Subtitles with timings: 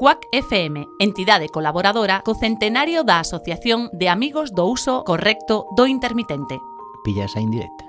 [0.00, 6.56] Cuac FM, entidade colaboradora co centenario da Asociación de Amigos do Uso Correcto do Intermitente.
[7.04, 7.84] Pillas a indirecta.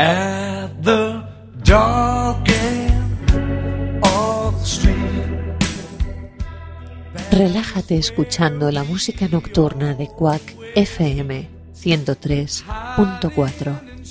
[0.00, 1.20] At the
[1.60, 4.96] dark end of the street.
[7.32, 14.01] Relájate escuchando la música nocturna de Quack FM 103.4.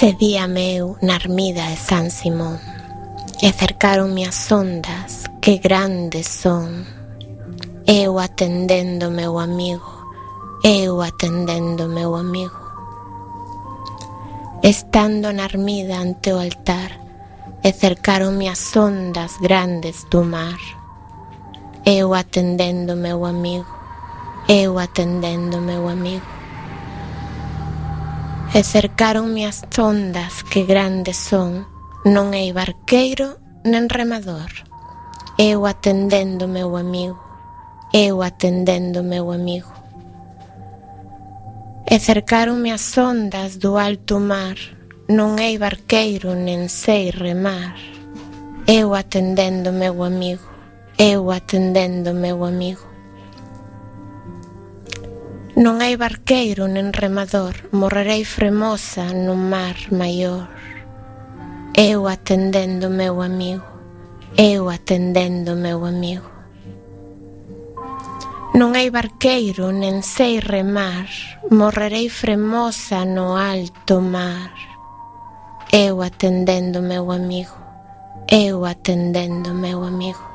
[0.00, 2.56] Cedíame eu na ermida de San Simón
[3.42, 6.88] E cercaronme as ondas que grandes son
[7.84, 9.92] Eu atendendo meu amigo
[10.64, 12.60] Eu atendendo meu amigo
[14.62, 16.92] Estando na ermida ante o altar
[17.62, 20.58] e cercaronme as ondas grandes do mar.
[21.84, 23.68] Eu atendendo meu amigo,
[24.48, 26.29] eu atendendo meu amigo.
[28.50, 31.70] E cercaronme as ondas que grandes son.
[32.02, 34.50] Non hai barqueiro nen remador.
[35.38, 37.30] Eu atendendo meu amigo
[37.94, 39.70] Eu atendendo meu amigo.
[41.86, 44.58] E cercaronme as ondas do alto mar.
[45.06, 47.78] Non hai barqueiro nen sei remar.
[48.66, 50.42] Eu atendendo meu amigo
[50.98, 52.89] Eu atendendo meu amigo.
[55.60, 60.48] Non hai barqueiro nen remador, morrerei fremosa nun mar maior.
[61.76, 63.68] Eu atendendo meu amigo,
[64.40, 66.24] eu atendendo meu amigo.
[68.56, 71.12] Non hai barqueiro, nen sei remar,
[71.52, 74.56] morrerei fremosa no alto mar.
[75.68, 77.52] Eu atendendo meu amigo,
[78.32, 80.29] eu atendendo meu amigo.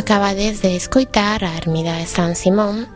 [0.00, 2.88] Acabades de escoitar a Ermida de San Simón,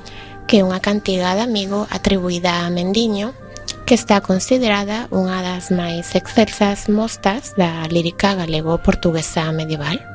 [0.48, 3.36] que é unha cantiga de amigo atribuída a Mendiño,
[3.84, 10.13] que está considerada unha das máis excelsas mostas da lírica galego-portuguesa medieval.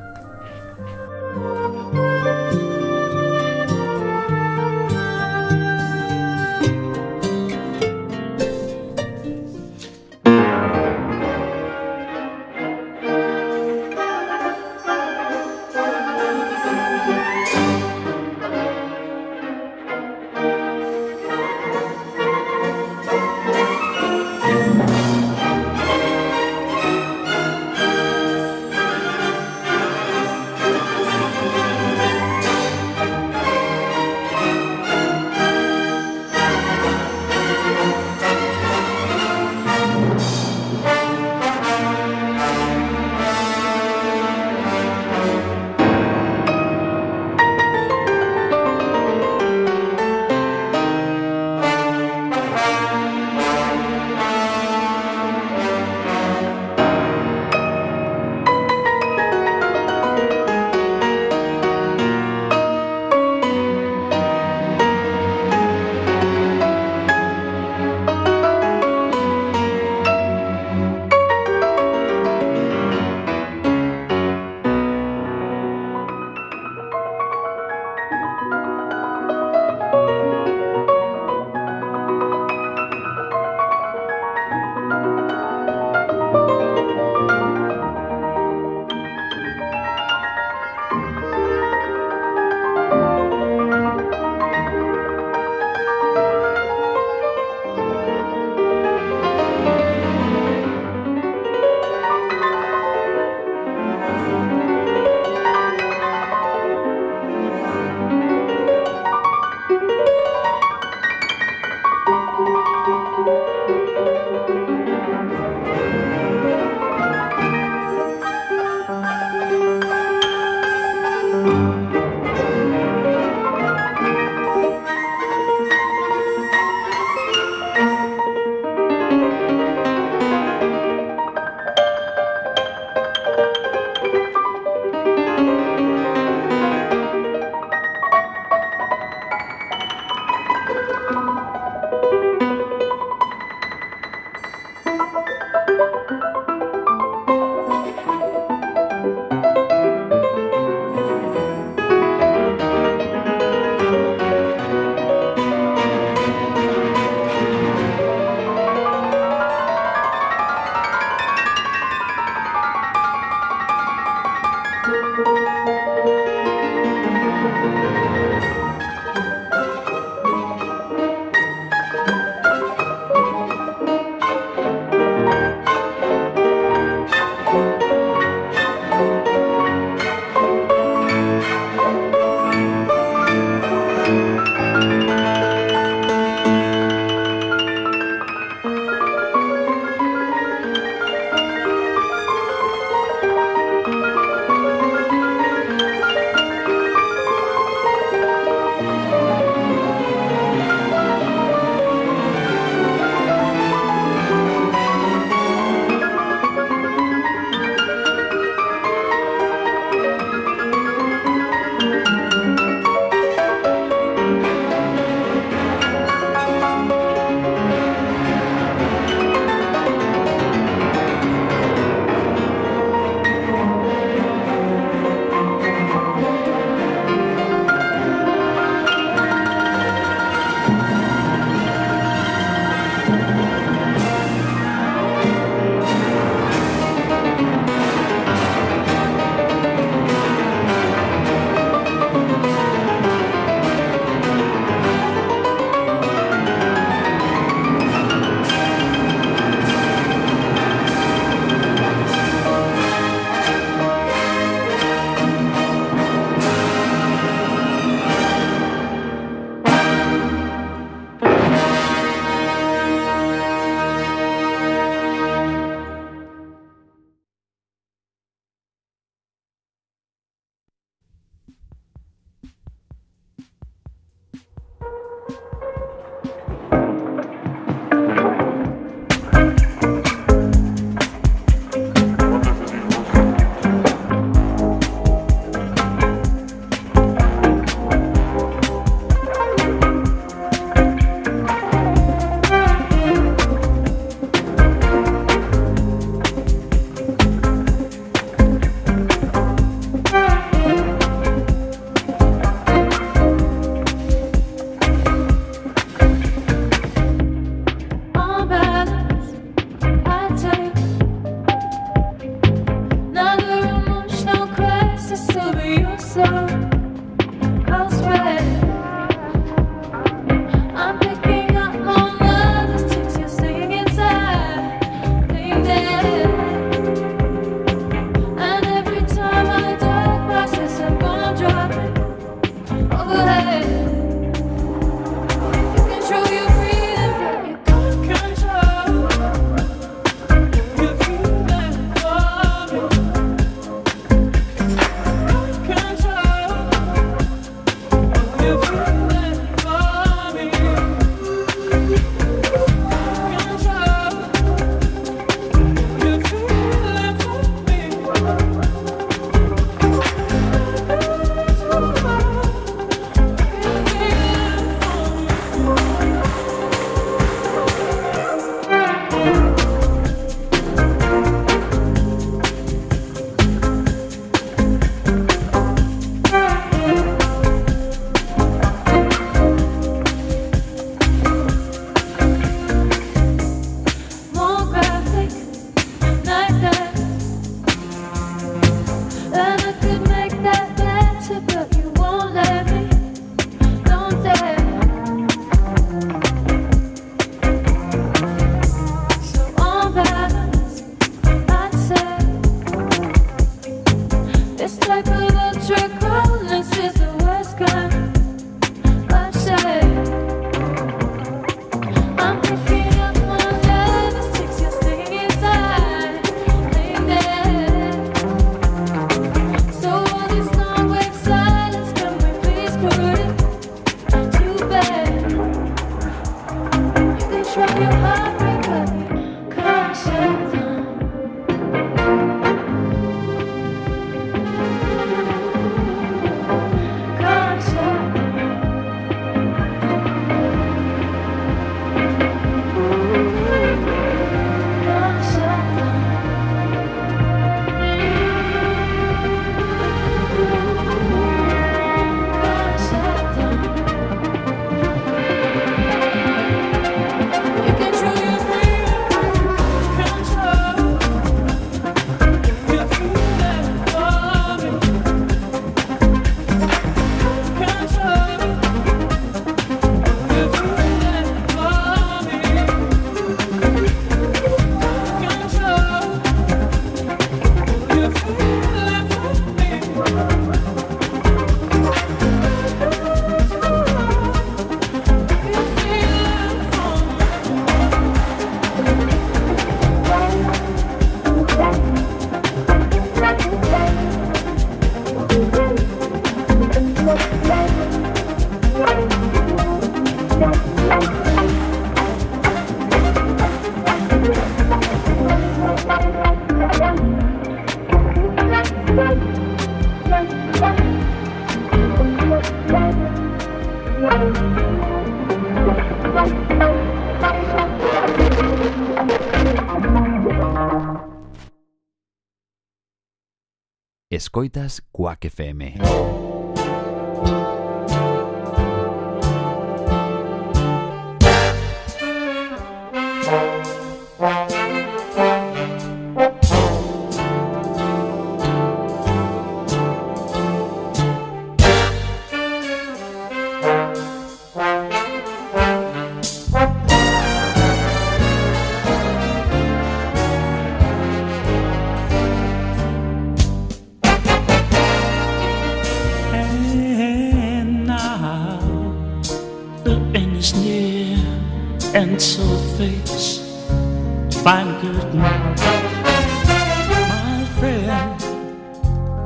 [524.30, 525.80] Escoitas Quack FM.
[525.80, 527.59] Música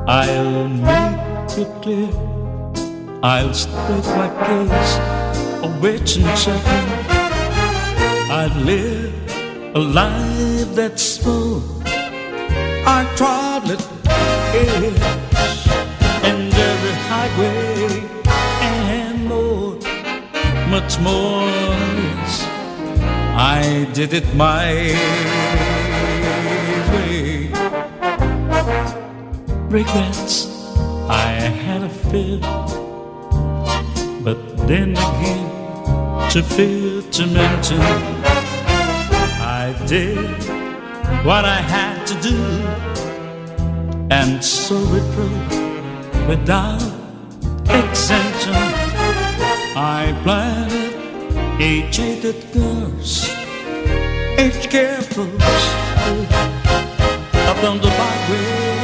[0.06, 2.10] I'll make it clear.
[3.22, 4.96] I'll state my case,
[5.62, 6.86] a witch and certain.
[8.30, 9.14] I'd live
[9.74, 11.62] a life that's full.
[12.86, 13.80] I trod it.
[14.04, 15.24] Yeah
[16.24, 18.02] and every highway
[18.70, 19.76] and more,
[20.68, 21.46] much more
[21.96, 22.42] this.
[23.36, 24.94] I did it my
[29.68, 30.46] Regrets,
[31.08, 31.26] I
[31.64, 32.38] had a fear,
[34.22, 35.50] but then again,
[36.30, 37.80] to fear to mention,
[39.40, 40.18] I did
[41.24, 42.38] what I had to do,
[44.10, 46.82] and so it proved without
[47.68, 48.54] exemption.
[49.76, 50.94] I planted
[51.60, 53.28] a jaded curse,
[54.38, 55.30] each careful
[57.52, 58.83] upon the byway,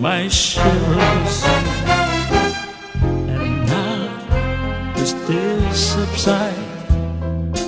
[0.00, 1.44] my shivers.
[3.04, 6.54] And now, as tears subside,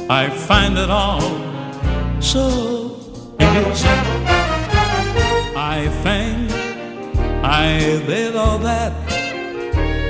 [0.09, 1.21] I find it all
[2.21, 2.97] so
[3.39, 4.05] amusing.
[5.55, 6.51] I think
[7.45, 8.93] I did all that,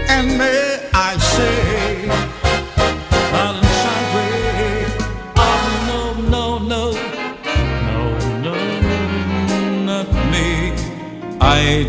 [0.09, 1.82] and may I say,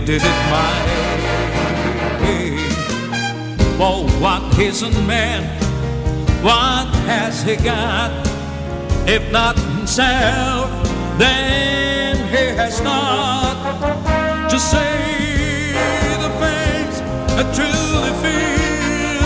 [0.06, 0.74] did it my
[2.22, 2.58] way.
[3.78, 5.44] For what isn't man?
[6.44, 8.12] What has he got?
[9.08, 10.70] If not himself,
[11.18, 15.72] then he has not to say
[16.24, 17.02] the things
[17.40, 19.24] I truly feel.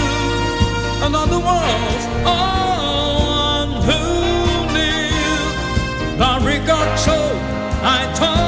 [1.08, 4.02] Another was on who
[4.76, 5.42] knew
[6.18, 7.18] the regard so
[7.82, 8.47] I took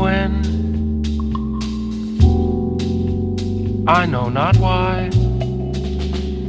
[0.00, 0.32] when,
[3.86, 5.10] I know not why.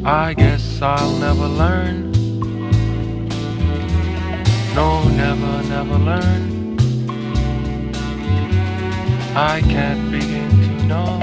[0.04, 2.12] I guess I'll never learn.
[4.74, 6.78] No, never, never learn.
[9.36, 11.20] I can't begin to know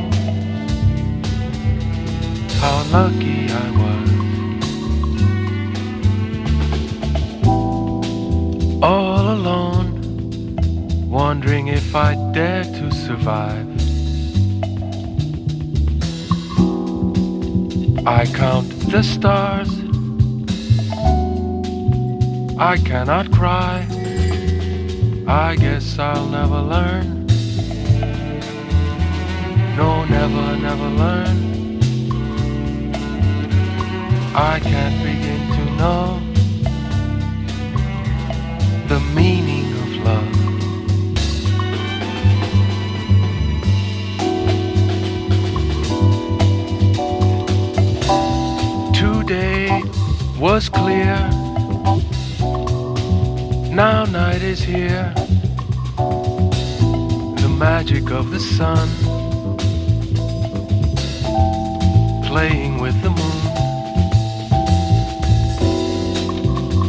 [2.61, 4.09] how lucky I was.
[8.83, 9.78] All alone,
[11.09, 13.67] wondering if I dare to survive.
[18.07, 19.71] I count the stars.
[22.59, 23.87] I cannot cry.
[25.27, 27.27] I guess I'll never learn.
[29.77, 31.39] No, never, never learn.
[34.35, 36.21] I can't begin to know
[38.89, 39.48] the meaning
[50.39, 51.17] was clear,
[53.73, 55.13] now night is here.
[57.43, 58.89] The magic of the sun
[62.27, 63.39] playing with the moon.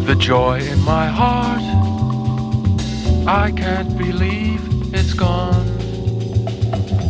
[0.09, 1.61] the joy in my heart.
[3.27, 4.59] I can't believe
[4.91, 5.69] it's gone.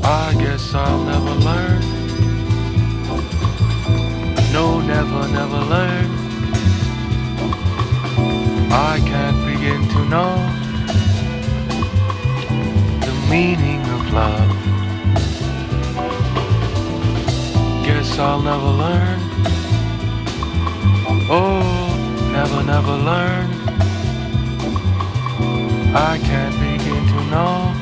[0.04, 1.80] I guess I'll never learn.
[4.52, 6.19] No, never, never learn.
[8.72, 10.36] I can't begin to know
[13.06, 14.50] the meaning of love.
[17.86, 19.20] Guess I'll never learn.
[21.32, 23.50] Oh, never, never learn.
[25.96, 27.79] I can't begin to know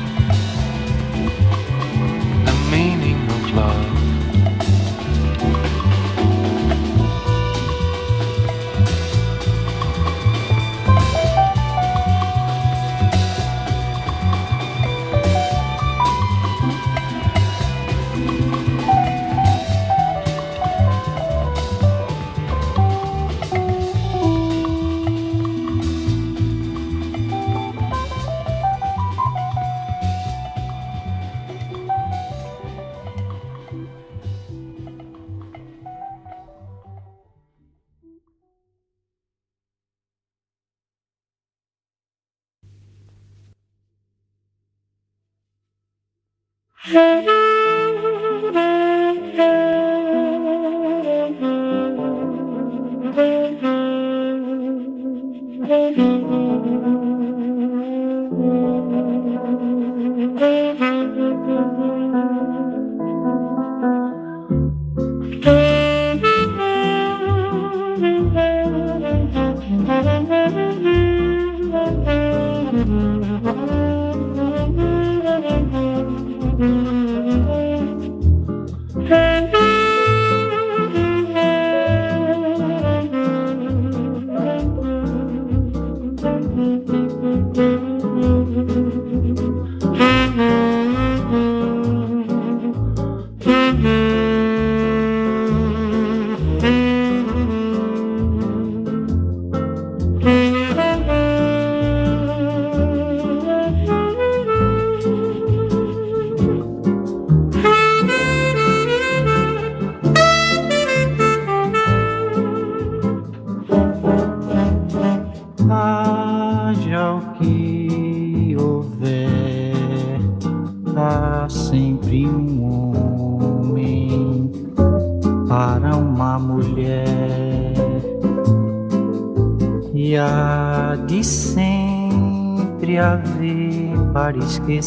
[134.68, 134.82] para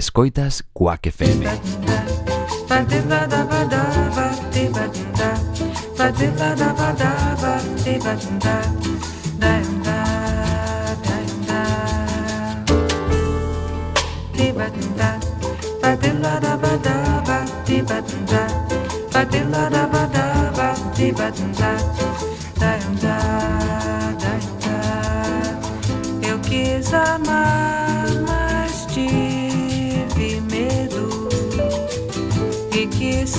[0.00, 1.44] Escoitas Quack FM.
[1.44, 2.10] Música.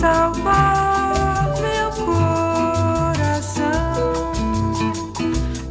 [0.02, 3.62] Salvar meu coração.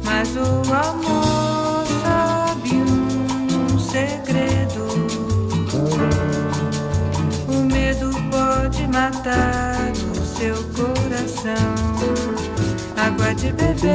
[0.05, 4.87] Mas o amor sabe um segredo.
[7.49, 11.75] O medo pode matar o seu coração.
[12.95, 13.91] Água de beber,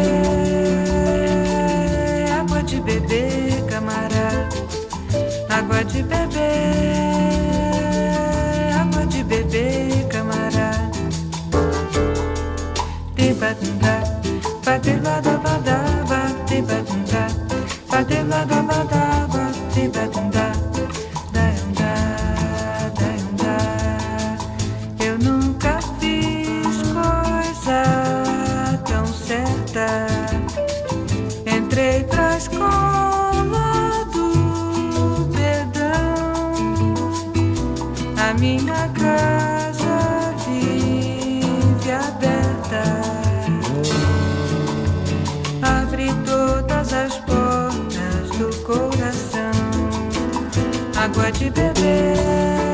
[2.38, 4.48] água de beber, camarada.
[5.48, 7.25] água de beber,
[15.06, 15.35] lá da
[51.16, 52.65] Água de beber,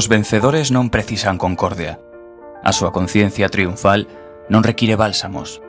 [0.00, 2.00] Os vencedores non precisan concordia.
[2.64, 4.08] A súa conciencia triunfal
[4.48, 5.60] non require bálsamos.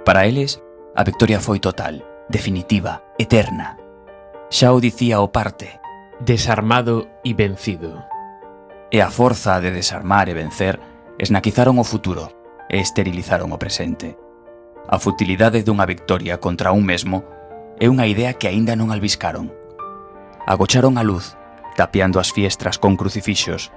[0.00, 0.64] Para eles,
[0.96, 2.00] a victoria foi total,
[2.32, 3.76] definitiva, eterna.
[4.48, 5.76] Xa o dicía o parte.
[6.24, 8.00] Desarmado e vencido.
[8.88, 10.80] E a forza de desarmar e vencer
[11.20, 12.32] esnaquizaron o futuro
[12.72, 14.16] e esterilizaron o presente.
[14.88, 17.28] A futilidade dunha victoria contra un mesmo
[17.76, 19.52] é unha idea que aínda non albiscaron.
[20.48, 21.36] Agocharon a luz
[21.76, 23.70] tapeando as fiestras con crucifixos,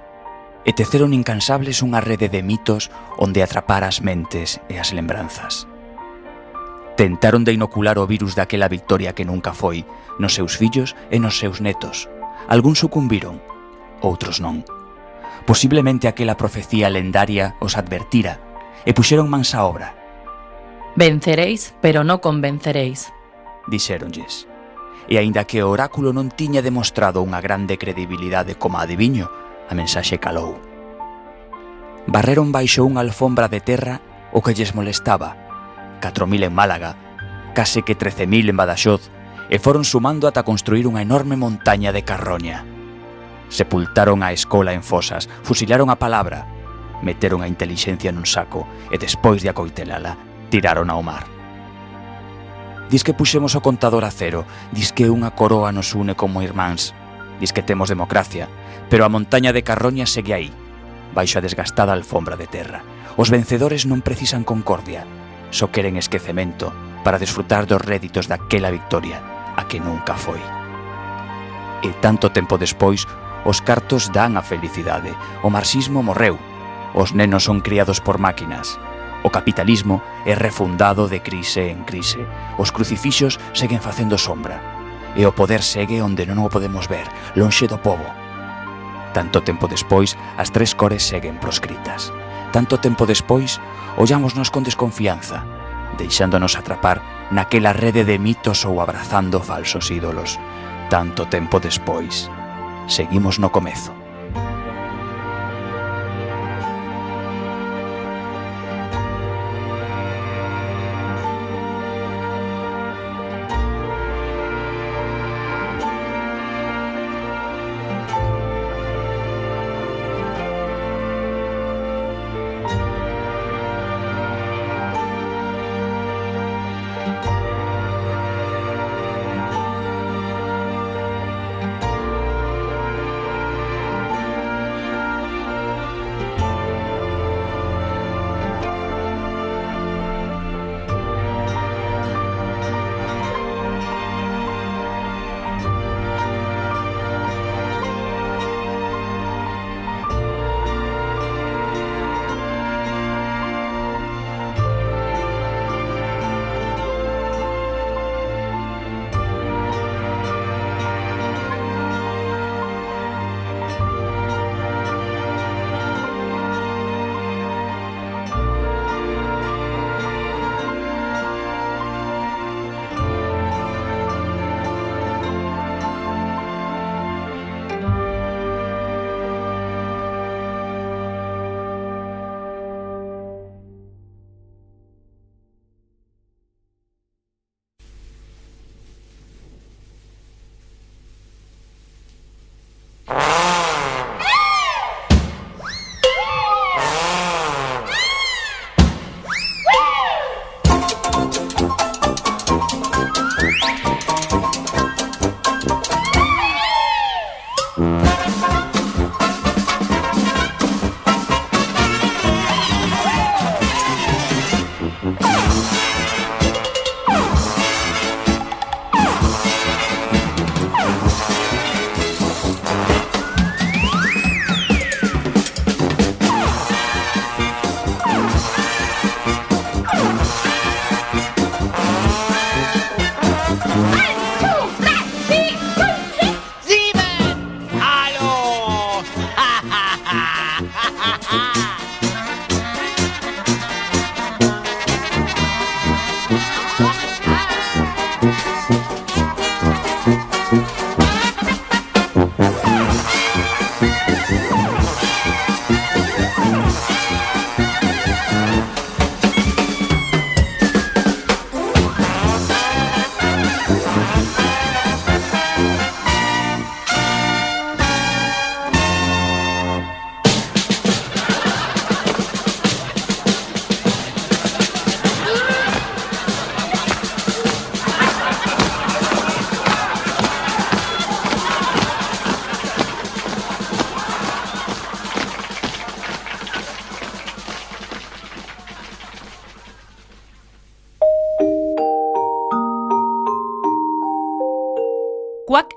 [0.64, 5.64] e teceron incansables unha rede de mitos onde atrapar as mentes e as lembranzas.
[7.00, 9.88] Tentaron de inocular o virus daquela victoria que nunca foi,
[10.20, 12.12] nos seus fillos e nos seus netos.
[12.44, 13.40] Algún sucumbiron,
[14.04, 14.68] outros non.
[15.48, 18.36] Posiblemente aquela profecía lendaria os advertira
[18.84, 19.96] e puxeron mans á obra.
[20.92, 23.08] Venceréis, pero non convenceréis,
[23.70, 24.49] dixéronlles
[25.08, 29.30] e aínda que o oráculo non tiña demostrado unha grande credibilidade como adiviño,
[29.70, 30.58] a mensaxe calou.
[32.10, 34.02] Barreron baixo unha alfombra de terra
[34.34, 35.36] o que lles molestaba,
[36.00, 36.96] 4.000 en Málaga,
[37.54, 39.10] case que 13.000 en Badaxoz,
[39.50, 42.62] e foron sumando ata construir unha enorme montaña de carroña.
[43.50, 46.46] Sepultaron a escola en fosas, fusilaron a palabra,
[47.02, 50.14] meteron a intelixencia nun saco e despois de acoitelala,
[50.54, 51.39] tiraron ao mar.
[52.90, 54.42] Dis que puxemos o contador a cero,
[54.74, 56.90] dis que unha coroa nos une como irmáns,
[57.38, 58.50] dis que temos democracia,
[58.90, 60.50] pero a montaña de Carroña segue aí,
[61.14, 62.82] baixo a desgastada alfombra de terra.
[63.14, 65.06] Os vencedores non precisan concordia,
[65.54, 66.74] só queren esquecemento
[67.06, 69.22] para desfrutar dos réditos daquela victoria,
[69.54, 70.42] a que nunca foi.
[71.86, 73.06] E tanto tempo despois,
[73.46, 75.14] os cartos dan a felicidade,
[75.46, 76.42] o marxismo morreu,
[76.90, 78.82] os nenos son criados por máquinas,
[79.22, 82.24] O capitalismo é refundado de crise en crise.
[82.56, 84.60] Os crucifixos seguen facendo sombra.
[85.12, 87.04] E o poder segue onde non o podemos ver,
[87.36, 88.06] lonxe do povo.
[89.12, 92.14] Tanto tempo despois, as tres cores seguen proscritas.
[92.54, 93.60] Tanto tempo despois,
[94.00, 95.44] ollámonos con desconfianza,
[95.98, 100.38] deixándonos atrapar naquela rede de mitos ou abrazando falsos ídolos.
[100.88, 102.30] Tanto tempo despois,
[102.88, 103.99] seguimos no comezo.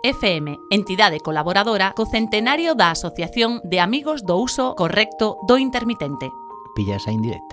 [0.04, 6.28] FM, entidade colaboradora co centenario da Asociación de Amigos do Uso Correcto do Intermitente.
[6.76, 7.53] Pillas a indirecta.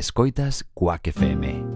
[0.00, 1.69] Escoitas Cuac FM.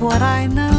[0.00, 0.69] What I know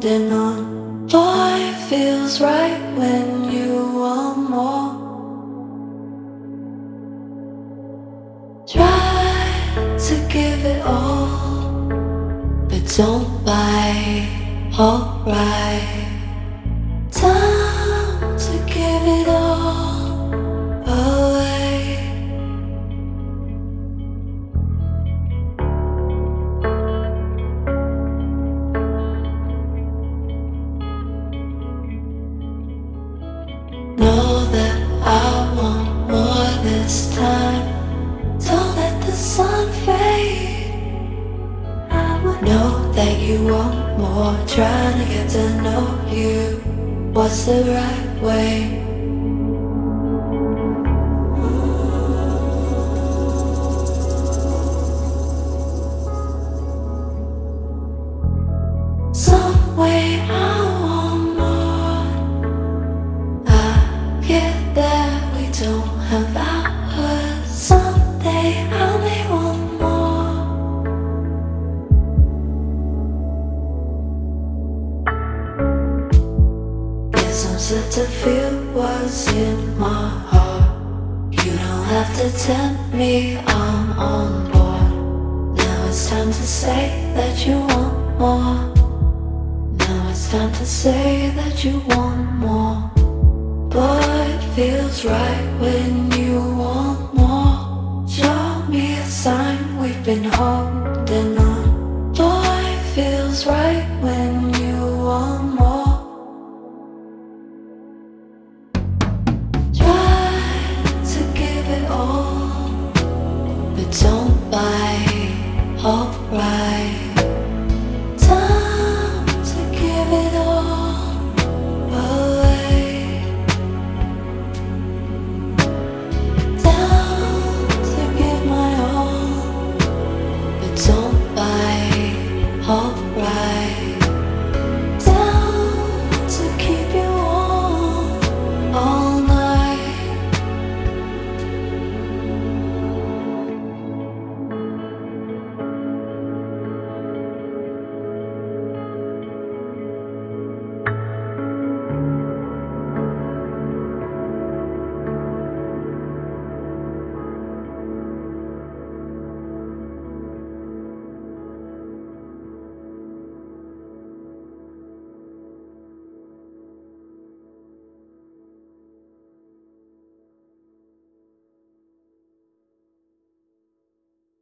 [0.00, 0.43] de no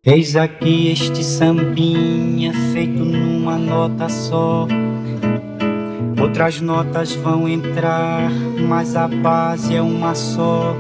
[0.04, 4.66] Eis aqui este sambinha feito numa nota só.
[6.20, 8.28] Outras notas vão entrar,
[8.68, 10.74] mas a base é uma só.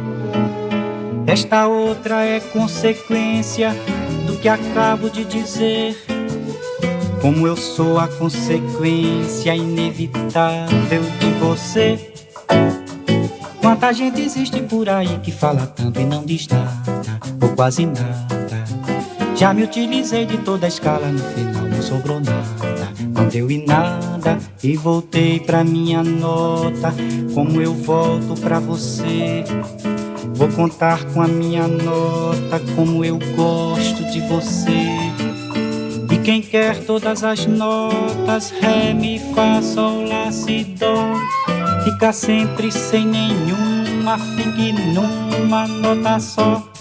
[1.24, 3.70] Esta outra é consequência
[4.26, 5.96] do que acabo de dizer.
[7.20, 12.12] Como eu sou a consequência inevitável de você.
[13.60, 16.82] Quanta gente existe por aí que fala tanto e não diz nada,
[17.40, 18.31] ou quase nada.
[19.34, 22.92] Já me utilizei de toda a escala, no final não sobrou nada.
[23.14, 26.94] Não deu em nada e voltei pra minha nota.
[27.34, 29.44] Como eu volto pra você.
[30.34, 34.96] Vou contar com a minha nota como eu gosto de você.
[36.10, 41.14] E quem quer todas as notas, Ré, Mi, Fá, Sol, Lá, Si, Dó,
[41.84, 46.71] fica sempre sem nenhuma, fique numa nota só.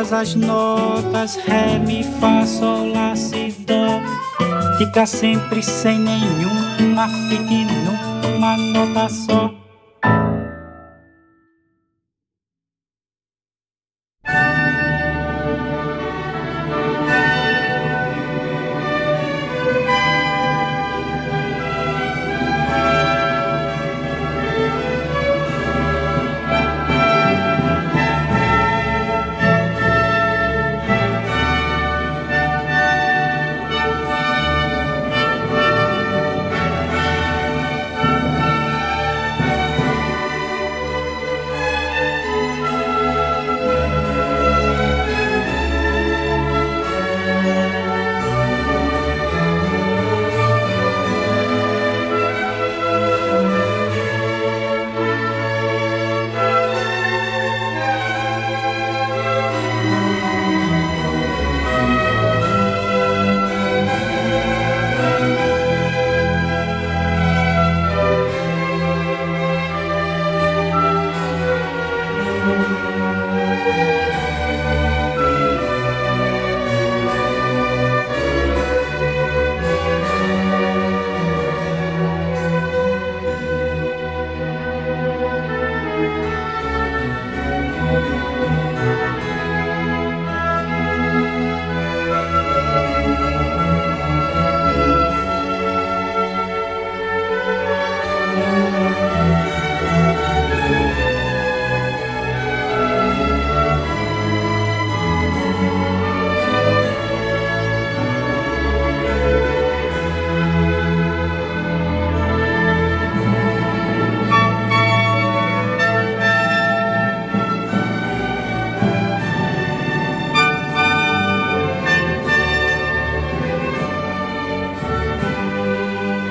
[0.00, 4.00] Todas as notas, Ré, Mi, Fá, Sol, Lá, Si, Dó,
[4.78, 9.59] fica sempre sem nenhuma, fique numa nota só.